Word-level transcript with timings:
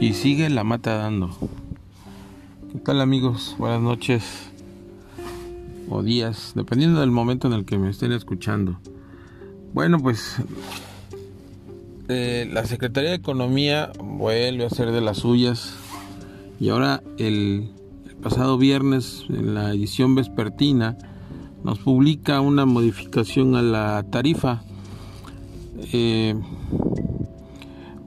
y 0.00 0.12
sigue 0.12 0.48
la 0.48 0.62
mata 0.62 0.96
dando. 0.96 1.30
¿Qué 2.72 2.78
tal 2.78 3.00
amigos? 3.00 3.56
Buenas 3.58 3.80
noches 3.80 4.50
o 5.88 6.02
días, 6.02 6.52
dependiendo 6.54 7.00
del 7.00 7.10
momento 7.10 7.48
en 7.48 7.54
el 7.54 7.64
que 7.64 7.78
me 7.78 7.90
estén 7.90 8.12
escuchando. 8.12 8.78
Bueno, 9.74 9.98
pues 9.98 10.36
eh, 12.08 12.48
la 12.52 12.64
Secretaría 12.64 13.10
de 13.10 13.16
Economía 13.16 13.90
vuelve 14.02 14.64
a 14.64 14.68
hacer 14.68 14.92
de 14.92 15.00
las 15.00 15.18
suyas 15.18 15.74
y 16.60 16.68
ahora 16.68 17.02
el, 17.18 17.70
pasado 18.22 18.58
viernes 18.58 19.24
en 19.28 19.54
la 19.54 19.72
edición 19.72 20.14
vespertina 20.14 20.96
nos 21.64 21.78
publica 21.78 22.40
una 22.40 22.66
modificación 22.66 23.56
a 23.56 23.62
la 23.62 24.04
tarifa. 24.10 24.62
Eh, 25.92 26.34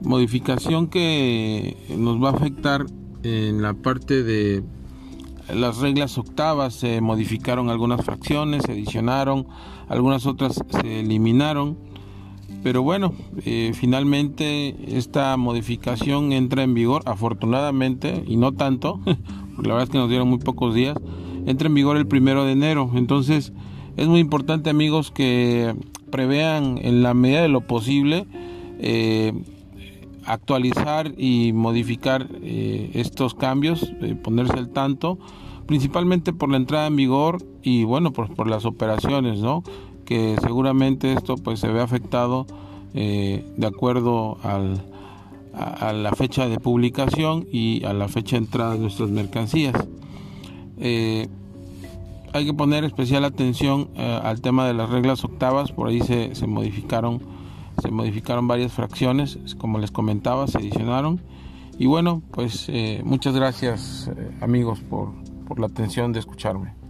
modificación 0.04 0.88
que 0.88 1.76
nos 1.96 2.22
va 2.22 2.30
a 2.30 2.32
afectar 2.32 2.86
en 3.22 3.62
la 3.62 3.74
parte 3.74 4.22
de 4.22 4.62
las 5.52 5.78
reglas 5.78 6.16
octavas 6.18 6.74
se 6.74 7.00
modificaron 7.00 7.68
algunas 7.68 8.04
fracciones, 8.04 8.62
se 8.64 8.72
adicionaron, 8.72 9.46
algunas 9.88 10.26
otras 10.26 10.62
se 10.68 11.00
eliminaron, 11.00 11.76
pero 12.62 12.82
bueno, 12.82 13.12
eh, 13.44 13.72
finalmente 13.74 14.96
esta 14.96 15.36
modificación 15.36 16.32
entra 16.32 16.62
en 16.62 16.74
vigor, 16.74 17.02
afortunadamente, 17.06 18.22
y 18.26 18.36
no 18.36 18.52
tanto, 18.52 19.00
porque 19.56 19.68
la 19.68 19.74
verdad 19.74 19.84
es 19.84 19.90
que 19.90 19.98
nos 19.98 20.08
dieron 20.08 20.28
muy 20.28 20.38
pocos 20.38 20.74
días, 20.74 20.96
entra 21.46 21.66
en 21.66 21.74
vigor 21.74 21.96
el 21.96 22.06
primero 22.06 22.44
de 22.44 22.52
enero, 22.52 22.90
entonces 22.94 23.52
es 23.96 24.08
muy 24.08 24.20
importante 24.20 24.70
amigos 24.70 25.10
que 25.10 25.74
prevean 26.10 26.78
en 26.78 27.02
la 27.02 27.14
medida 27.14 27.42
de 27.42 27.48
lo 27.48 27.62
posible 27.62 28.26
eh, 28.78 29.32
actualizar 30.26 31.12
y 31.16 31.52
modificar 31.52 32.28
eh, 32.42 32.90
estos 32.94 33.34
cambios, 33.34 33.92
eh, 34.00 34.14
ponerse 34.14 34.54
al 34.54 34.70
tanto, 34.70 35.18
principalmente 35.66 36.32
por 36.32 36.50
la 36.50 36.56
entrada 36.56 36.86
en 36.86 36.96
vigor 36.96 37.38
y 37.62 37.84
bueno, 37.84 38.12
por, 38.12 38.34
por 38.34 38.48
las 38.48 38.64
operaciones, 38.64 39.40
¿no? 39.40 39.62
Que 40.04 40.36
seguramente 40.42 41.12
esto 41.12 41.36
pues 41.36 41.60
se 41.60 41.68
ve 41.68 41.80
afectado 41.80 42.46
eh, 42.94 43.44
de 43.56 43.66
acuerdo 43.66 44.38
al, 44.42 44.82
a, 45.54 45.92
la 45.92 46.12
fecha 46.12 46.48
de 46.48 46.58
publicación 46.58 47.46
y 47.50 47.84
a 47.84 47.92
la 47.92 48.08
fecha 48.08 48.36
de 48.36 48.44
entrada 48.44 48.74
de 48.74 48.80
nuestras 48.80 49.10
mercancías. 49.10 49.74
hay 50.78 52.46
que 52.46 52.54
poner 52.54 52.84
especial 52.84 53.24
atención 53.24 53.88
al 53.96 54.40
tema 54.40 54.66
de 54.66 54.74
las 54.74 54.90
reglas 54.90 55.24
octavas, 55.24 55.72
por 55.72 55.88
ahí 55.88 56.00
se, 56.00 56.34
se 56.34 56.46
modificaron 56.46 57.41
se 57.82 57.90
modificaron 57.90 58.46
varias 58.46 58.72
fracciones, 58.72 59.38
como 59.58 59.78
les 59.78 59.90
comentaba, 59.90 60.46
se 60.46 60.58
adicionaron. 60.58 61.20
Y 61.78 61.86
bueno, 61.86 62.22
pues 62.30 62.66
eh, 62.68 63.02
muchas 63.04 63.34
gracias 63.34 64.08
eh, 64.16 64.30
amigos 64.40 64.80
por, 64.80 65.12
por 65.46 65.58
la 65.58 65.66
atención 65.66 66.12
de 66.12 66.20
escucharme. 66.20 66.81